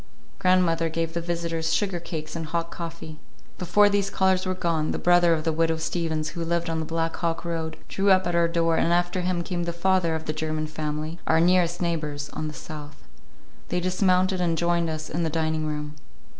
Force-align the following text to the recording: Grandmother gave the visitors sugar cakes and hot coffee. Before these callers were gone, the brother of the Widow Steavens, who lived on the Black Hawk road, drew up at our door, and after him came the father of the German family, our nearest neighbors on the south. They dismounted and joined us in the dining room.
Grandmother 0.39 0.89
gave 0.89 1.13
the 1.13 1.21
visitors 1.21 1.73
sugar 1.75 1.99
cakes 1.99 2.35
and 2.35 2.47
hot 2.47 2.71
coffee. 2.71 3.19
Before 3.59 3.87
these 3.87 4.09
callers 4.09 4.47
were 4.47 4.55
gone, 4.55 4.93
the 4.93 4.97
brother 4.97 5.31
of 5.35 5.43
the 5.43 5.53
Widow 5.53 5.75
Steavens, 5.77 6.29
who 6.29 6.43
lived 6.43 6.71
on 6.71 6.79
the 6.79 6.87
Black 6.87 7.15
Hawk 7.17 7.45
road, 7.45 7.77
drew 7.87 8.09
up 8.09 8.25
at 8.25 8.33
our 8.33 8.47
door, 8.47 8.77
and 8.77 8.91
after 8.91 9.21
him 9.21 9.43
came 9.43 9.65
the 9.65 9.71
father 9.71 10.15
of 10.15 10.25
the 10.25 10.33
German 10.33 10.65
family, 10.65 11.19
our 11.27 11.39
nearest 11.39 11.83
neighbors 11.83 12.29
on 12.29 12.47
the 12.47 12.53
south. 12.55 13.07
They 13.69 13.79
dismounted 13.79 14.41
and 14.41 14.57
joined 14.57 14.89
us 14.89 15.07
in 15.07 15.21
the 15.21 15.29
dining 15.29 15.67
room. 15.67 15.93